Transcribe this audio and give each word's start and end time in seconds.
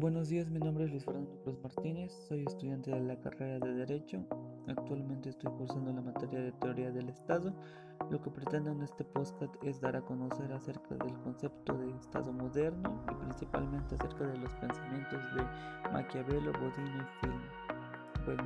Buenos 0.00 0.28
días, 0.28 0.48
mi 0.48 0.60
nombre 0.60 0.84
es 0.84 0.92
Luis 0.92 1.04
Fernando 1.04 1.36
Cruz 1.42 1.60
Martínez, 1.60 2.12
soy 2.28 2.44
estudiante 2.46 2.92
de 2.92 3.00
la 3.00 3.20
carrera 3.20 3.58
de 3.58 3.74
Derecho. 3.74 4.24
Actualmente 4.68 5.30
estoy 5.30 5.50
cursando 5.50 5.92
la 5.92 6.00
materia 6.00 6.38
de 6.38 6.52
Teoría 6.52 6.92
del 6.92 7.08
Estado. 7.08 7.52
Lo 8.08 8.22
que 8.22 8.30
pretendo 8.30 8.70
en 8.70 8.82
este 8.82 9.02
podcast 9.02 9.52
es 9.64 9.80
dar 9.80 9.96
a 9.96 10.02
conocer 10.02 10.52
acerca 10.52 10.94
del 10.94 11.18
concepto 11.24 11.76
de 11.78 11.90
Estado 11.96 12.32
moderno 12.32 13.02
y 13.10 13.14
principalmente 13.24 13.96
acerca 13.96 14.24
de 14.24 14.38
los 14.38 14.54
pensamientos 14.54 15.20
de 15.34 15.90
Maquiavelo, 15.92 16.52
Bodino 16.52 17.02
y 17.02 17.26
Film. 17.26 17.40
Bueno, 18.24 18.44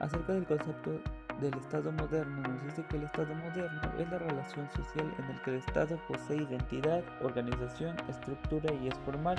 acerca 0.00 0.32
del 0.32 0.46
concepto 0.46 1.02
del 1.40 1.54
Estado 1.54 1.90
moderno 1.92 2.42
nos 2.42 2.62
dice 2.64 2.84
que 2.88 2.96
el 2.96 3.04
Estado 3.04 3.34
moderno 3.34 3.80
es 3.98 4.08
la 4.10 4.18
relación 4.18 4.68
social 4.70 5.12
en 5.18 5.24
el 5.24 5.42
que 5.42 5.50
el 5.50 5.56
Estado 5.56 5.98
posee 6.08 6.36
identidad, 6.36 7.02
organización, 7.22 7.96
estructura 8.08 8.72
y 8.72 8.88
es 8.88 8.94
formal, 9.04 9.36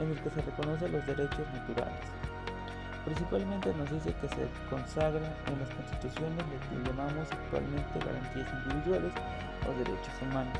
en 0.00 0.10
el 0.10 0.20
que 0.22 0.30
se 0.30 0.42
reconocen 0.42 0.92
los 0.92 1.06
derechos 1.06 1.46
naturales. 1.52 2.08
Principalmente 3.04 3.74
nos 3.74 3.90
dice 3.90 4.14
que 4.20 4.28
se 4.28 4.48
consagra 4.70 5.28
en 5.46 5.60
las 5.60 5.68
constituciones 5.74 6.44
lo 6.48 6.82
que 6.82 6.88
llamamos 6.88 7.30
actualmente 7.30 7.98
garantías 8.00 8.48
individuales 8.64 9.12
o 9.68 9.72
derechos 9.72 10.22
humanos. 10.22 10.58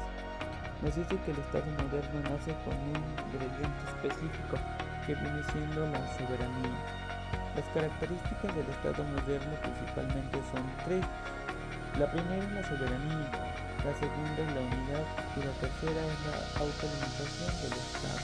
Nos 0.83 0.95
dice 0.95 1.17
que 1.25 1.31
el 1.31 1.39
Estado 1.39 1.65
moderno 1.83 2.21
nace 2.29 2.53
con 2.65 2.77
un 2.77 3.01
ingrediente 3.33 3.83
específico 3.89 4.59
que 5.07 5.15
viene 5.15 5.43
siendo 5.53 5.81
la 5.89 6.07
soberanía. 6.19 7.14
Las 7.55 7.67
características 7.71 8.51
del 8.51 8.67
Estado 8.67 9.05
moderno 9.15 9.55
principalmente 9.63 10.43
son 10.51 10.67
tres. 10.85 11.07
La 12.03 12.11
primera 12.11 12.43
es 12.43 12.51
la 12.51 12.63
soberanía, 12.67 13.31
la 13.87 13.95
segunda 13.95 14.39
es 14.43 14.51
la 14.59 14.63
unidad 14.75 15.07
y 15.39 15.41
la 15.47 15.55
tercera 15.63 16.03
es 16.03 16.19
la 16.27 16.37
autolimitación 16.59 17.53
del 17.63 17.75
Estado. 17.79 18.23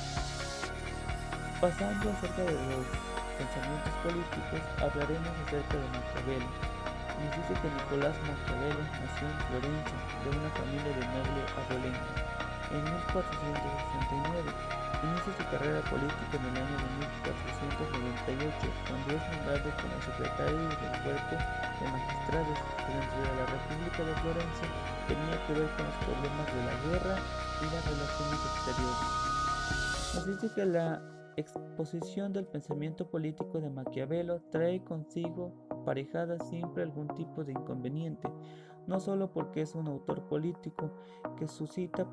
Pasando 1.62 2.10
acerca 2.10 2.42
de 2.42 2.58
los 2.74 2.86
pensamientos 3.38 3.94
políticos, 4.02 4.62
hablaremos 4.82 5.34
acerca 5.46 5.78
de 5.78 5.86
Maquiavelo. 5.94 6.50
Nos 7.22 7.30
dice 7.30 7.54
que 7.54 7.70
Nicolás 7.70 8.16
Maquiavelo 8.26 8.82
nació 8.98 9.30
en 9.30 9.38
Florencia, 9.46 9.98
de 10.26 10.28
una 10.34 10.50
familia 10.58 10.90
de 10.90 11.06
noble 11.06 11.40
abolengo, 11.54 12.39
en 12.70 12.84
1469 12.84 14.80
Inicia 15.00 15.32
su 15.32 15.44
carrera 15.48 15.80
política 15.88 16.36
en 16.36 16.44
el 16.44 16.56
año 16.60 16.76
de 16.76 16.88
1498, 17.08 18.52
cuando 18.84 19.08
es 19.16 19.22
nombrado 19.32 19.68
como 19.80 19.96
secretario 20.04 20.60
del 20.60 20.94
cuerpo 21.00 21.36
de 21.40 21.84
magistrados 21.88 22.58
que 22.84 22.90
dentro 22.92 23.18
de 23.24 23.32
la 23.40 23.46
República 23.48 24.00
de 24.04 24.14
Florencia 24.20 24.68
tenía 25.08 25.36
que 25.46 25.52
ver 25.56 25.68
con 25.72 25.88
los 25.88 25.96
problemas 26.04 26.46
de 26.52 26.60
la 26.68 26.76
guerra 26.84 27.16
y 27.16 27.66
las 27.72 27.82
relaciones 27.88 28.40
exteriores. 28.44 29.08
Nos 30.12 30.26
dice 30.28 30.46
que 30.54 30.66
la 30.66 31.00
exposición 31.36 32.34
del 32.34 32.44
pensamiento 32.44 33.08
político 33.08 33.58
de 33.58 33.70
Maquiavelo 33.70 34.42
trae 34.52 34.84
consigo 34.84 35.54
aparejada 35.70 36.38
siempre 36.44 36.82
algún 36.82 37.08
tipo 37.14 37.42
de 37.42 37.52
inconveniente, 37.52 38.28
no 38.86 39.00
solo 39.00 39.30
porque 39.30 39.62
es 39.62 39.74
un 39.74 39.88
autor 39.88 40.22
político 40.22 40.90
que 41.38 41.48
suscita 41.48 42.06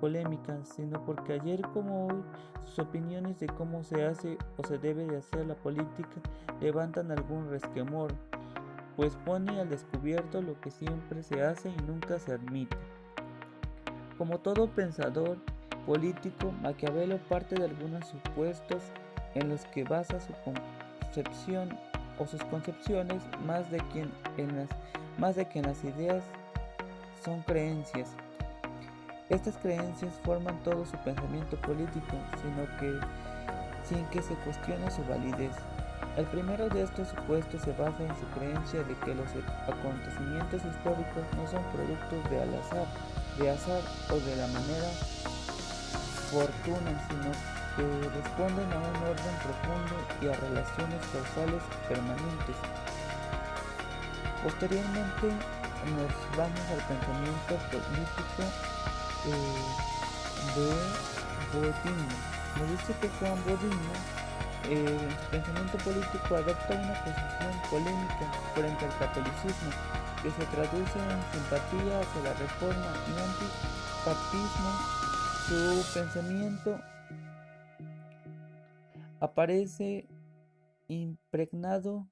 polémica, 0.00 0.58
sino 0.64 1.04
porque 1.04 1.34
ayer 1.34 1.62
como 1.72 2.06
hoy 2.06 2.22
sus 2.64 2.78
opiniones 2.80 3.38
de 3.38 3.46
cómo 3.46 3.84
se 3.84 4.04
hace 4.04 4.38
o 4.56 4.66
se 4.66 4.78
debe 4.78 5.06
de 5.06 5.18
hacer 5.18 5.46
la 5.46 5.54
política 5.54 6.20
levantan 6.60 7.10
algún 7.10 7.48
resquemor, 7.50 8.12
pues 8.96 9.16
pone 9.24 9.60
al 9.60 9.68
descubierto 9.68 10.42
lo 10.42 10.60
que 10.60 10.70
siempre 10.70 11.22
se 11.22 11.42
hace 11.42 11.70
y 11.70 11.82
nunca 11.86 12.18
se 12.18 12.32
admite. 12.32 12.76
Como 14.18 14.38
todo 14.38 14.68
pensador 14.68 15.38
político, 15.86 16.52
Maquiavelo 16.62 17.18
parte 17.28 17.54
de 17.54 17.64
algunos 17.64 18.06
supuestos 18.08 18.82
en 19.34 19.48
los 19.50 19.64
que 19.66 19.84
basa 19.84 20.18
su 20.20 20.32
concepción 20.44 21.68
o 22.18 22.26
sus 22.26 22.42
concepciones 22.44 23.22
más 23.46 23.70
de, 23.70 23.78
quien 23.92 24.10
en 24.38 24.56
las, 24.56 24.68
más 25.18 25.36
de 25.36 25.46
que 25.46 25.58
en 25.58 25.66
las 25.66 25.82
ideas 25.84 26.22
son 27.24 27.42
creencias 27.42 28.08
estas 29.28 29.56
creencias 29.56 30.12
forman 30.24 30.56
todo 30.62 30.86
su 30.86 30.96
pensamiento 30.98 31.56
político, 31.56 32.14
sino 32.40 32.62
que 32.78 32.94
sin 33.82 34.04
que 34.06 34.22
se 34.22 34.34
cuestione 34.46 34.88
su 34.88 35.02
validez. 35.04 35.50
El 36.16 36.26
primero 36.26 36.68
de 36.68 36.84
estos 36.84 37.08
supuestos 37.08 37.60
se 37.62 37.72
basa 37.72 38.04
en 38.04 38.14
su 38.14 38.26
creencia 38.38 38.84
de 38.84 38.94
que 39.02 39.16
los 39.16 39.26
acontecimientos 39.66 40.62
históricos 40.64 41.26
no 41.34 41.42
son 41.50 41.62
productos 41.74 42.30
de 42.30 42.40
al 42.40 42.54
azar, 42.54 42.86
de 43.36 43.50
azar 43.50 43.82
o 44.10 44.14
de 44.14 44.36
la 44.36 44.46
manera 44.46 44.90
fortuna, 46.30 46.94
sino 47.10 47.32
que 47.74 48.08
responden 48.08 48.72
a 48.72 48.78
un 48.78 48.96
orden 49.10 49.34
profundo 49.42 49.94
y 50.22 50.28
a 50.28 50.38
relaciones 50.38 51.02
causales 51.10 51.62
permanentes. 51.88 52.56
Posteriormente 54.46 55.26
nos 55.96 56.36
vamos 56.38 56.60
al 56.70 56.78
pensamiento 56.86 57.54
político 57.66 58.42
de 60.54 60.68
Bodino. 61.52 62.14
Me 62.54 62.64
dice 62.70 62.94
que 63.00 63.08
Juan 63.18 63.42
Bodino 63.42 63.92
eh, 64.70 64.86
en 64.86 65.10
su 65.10 65.30
pensamiento 65.32 65.78
político 65.78 66.36
adopta 66.36 66.74
una 66.76 66.94
posición 67.02 67.54
polémica 67.70 68.32
frente 68.54 68.84
al 68.84 68.98
catolicismo 69.00 69.70
que 70.22 70.30
se 70.30 70.46
traduce 70.54 70.96
en 70.96 71.22
simpatía 71.32 71.98
hacia 71.98 72.22
la 72.22 72.32
reforma 72.34 72.90
y 73.02 73.18
antipapismo. 73.26 74.70
Su 75.48 75.92
pensamiento 75.92 76.80
aparece 79.18 80.06
impregnado 80.86 82.06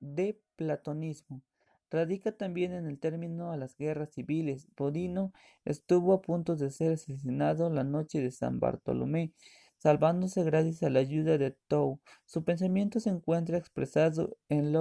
de 0.00 0.36
platonismo. 0.56 1.42
Radica 1.90 2.32
también 2.32 2.72
en 2.72 2.86
el 2.86 2.98
término 2.98 3.52
a 3.52 3.56
las 3.56 3.76
guerras 3.76 4.10
civiles. 4.10 4.68
Bodino 4.76 5.32
estuvo 5.64 6.12
a 6.14 6.20
punto 6.20 6.56
de 6.56 6.70
ser 6.70 6.94
asesinado 6.94 7.70
la 7.70 7.84
noche 7.84 8.20
de 8.20 8.32
San 8.32 8.58
Bartolomé, 8.58 9.32
salvándose 9.78 10.42
gracias 10.42 10.82
a 10.82 10.90
la 10.90 10.98
ayuda 10.98 11.38
de 11.38 11.52
Tou. 11.68 12.00
Su 12.24 12.44
pensamiento 12.44 12.98
se 12.98 13.10
encuentra 13.10 13.56
expresado 13.56 14.36
en, 14.48 14.74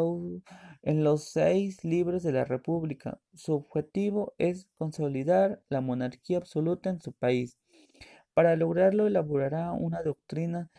en 0.81 1.03
los 1.03 1.25
seis 1.25 1.83
libros 1.83 2.23
de 2.23 2.31
la 2.31 2.43
República. 2.43 3.19
Su 3.35 3.53
objetivo 3.53 4.33
es 4.39 4.67
consolidar 4.77 5.61
la 5.69 5.81
monarquía 5.81 6.37
absoluta 6.37 6.89
en 6.89 7.01
su 7.01 7.13
país. 7.13 7.59
Para 8.33 8.55
lograrlo 8.55 9.05
elaborará 9.05 9.73
una 9.73 10.01
doctrina, 10.01 10.71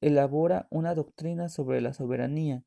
elabora 0.00 0.68
una 0.70 0.94
doctrina 0.94 1.48
sobre 1.48 1.80
la 1.80 1.92
soberanía 1.94 2.62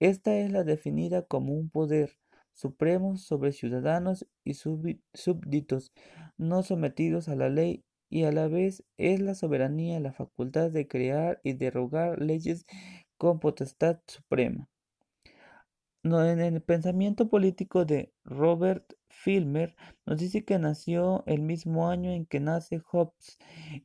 esta 0.00 0.36
es 0.36 0.50
la 0.50 0.64
definida 0.64 1.22
como 1.22 1.54
un 1.54 1.70
poder 1.70 2.18
supremo 2.52 3.16
sobre 3.16 3.52
ciudadanos 3.52 4.26
y 4.44 4.54
súbditos 4.54 5.92
no 6.36 6.62
sometidos 6.62 7.28
a 7.28 7.34
la 7.36 7.48
ley 7.48 7.84
y 8.08 8.24
a 8.24 8.32
la 8.32 8.46
vez 8.48 8.84
es 8.96 9.20
la 9.20 9.34
soberanía 9.34 9.98
la 10.00 10.12
facultad 10.12 10.70
de 10.70 10.86
crear 10.86 11.40
y 11.42 11.54
derogar 11.54 12.20
leyes 12.20 12.66
con 13.16 13.40
potestad 13.40 13.98
suprema. 14.06 14.68
En 16.04 16.38
el 16.38 16.60
pensamiento 16.60 17.30
político 17.30 17.86
de 17.86 18.12
Robert 18.24 18.92
Filmer 19.08 19.74
nos 20.04 20.18
dice 20.18 20.44
que 20.44 20.58
nació 20.58 21.24
el 21.26 21.40
mismo 21.40 21.88
año 21.88 22.12
en 22.12 22.26
que 22.26 22.40
nace 22.40 22.78
Hobbes 22.78 23.38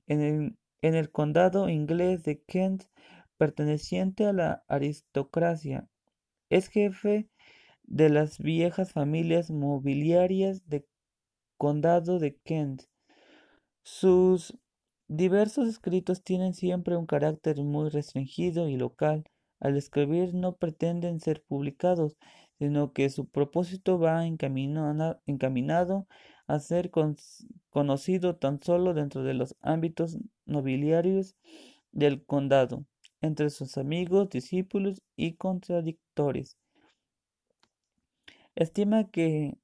en 0.08 0.58
el 0.82 1.12
condado 1.12 1.70
inglés 1.70 2.24
de 2.24 2.42
Kent, 2.42 2.84
perteneciente 3.38 4.26
a 4.26 4.34
la 4.34 4.64
aristocracia 4.68 5.88
es 6.50 6.68
jefe 6.70 7.30
de 7.84 8.10
las 8.10 8.40
viejas 8.40 8.92
familias 8.92 9.52
mobiliarias 9.52 10.68
del 10.68 10.86
condado 11.58 12.20
de 12.20 12.36
Kent. 12.38 12.84
Sus 13.84 14.58
diversos 15.08 15.68
escritos 15.68 16.24
tienen 16.24 16.54
siempre 16.54 16.96
un 16.98 17.06
carácter 17.06 17.58
muy 17.58 17.90
restringido 17.90 18.70
y 18.70 18.78
local. 18.78 19.24
Al 19.60 19.76
escribir 19.76 20.34
no 20.34 20.56
pretenden 20.56 21.20
ser 21.20 21.44
publicados, 21.44 22.18
sino 22.60 22.94
que 22.94 23.10
su 23.10 23.28
propósito 23.28 24.00
va 24.00 24.26
encaminado 24.26 26.08
a 26.48 26.60
ser 26.60 26.92
conocido 27.70 28.36
tan 28.38 28.62
solo 28.62 28.94
dentro 28.94 29.24
de 29.24 29.34
los 29.34 29.56
ámbitos 29.62 30.18
nobiliarios 30.46 31.36
del 31.92 32.24
condado 32.24 32.86
entre 33.22 33.50
sus 33.50 33.78
amigos, 33.78 34.30
discípulos 34.30 35.02
y 35.16 35.34
contradictores. 35.34 36.58
Estima 38.56 39.10
que 39.10 39.58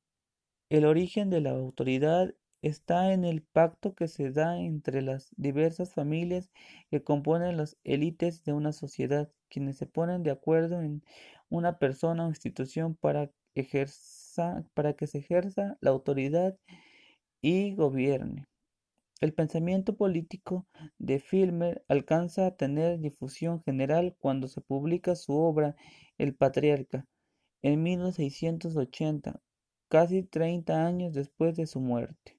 el 0.69 0.85
origen 0.85 1.29
de 1.29 1.41
la 1.41 1.51
autoridad 1.51 2.33
está 2.61 3.13
en 3.13 3.25
el 3.25 3.43
pacto 3.43 3.93
que 3.93 4.07
se 4.07 4.31
da 4.31 4.59
entre 4.59 5.01
las 5.01 5.29
diversas 5.37 5.93
familias 5.93 6.49
que 6.89 7.03
componen 7.03 7.57
las 7.57 7.77
élites 7.83 8.43
de 8.43 8.53
una 8.53 8.73
sociedad, 8.73 9.29
quienes 9.49 9.77
se 9.77 9.85
ponen 9.85 10.23
de 10.23 10.31
acuerdo 10.31 10.81
en 10.81 11.03
una 11.49 11.77
persona 11.77 12.25
o 12.25 12.29
institución 12.29 12.95
para, 12.95 13.29
que 13.53 15.07
se 15.07 15.17
ejerza 15.19 15.77
la 15.79 15.91
autoridad 15.91 16.57
y 17.41 17.75
gobierne. 17.75 18.47
El 19.21 19.33
pensamiento 19.33 19.95
político 19.95 20.67
de 20.97 21.19
Filmer 21.19 21.85
alcanza 21.87 22.47
a 22.47 22.55
tener 22.55 22.99
difusión 22.99 23.63
general 23.63 24.15
cuando 24.19 24.49
se 24.49 24.59
publica 24.61 25.15
su 25.15 25.33
obra 25.33 25.75
El 26.17 26.35
Patriarca, 26.35 27.07
en 27.61 27.81
1680, 27.81 29.41
casi 29.87 30.23
30 30.23 30.85
años 30.85 31.13
después 31.13 31.55
de 31.55 31.65
su 31.65 31.79
muerte. 31.79 32.34